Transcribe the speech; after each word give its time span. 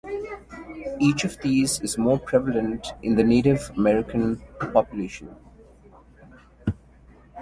Each 0.99 1.25
of 1.25 1.37
these 1.43 1.79
is 1.81 1.95
more 1.99 2.17
prevalent 2.17 2.87
in 3.03 3.15
the 3.17 3.23
Native 3.23 3.69
American 3.77 4.37
population. 4.73 5.35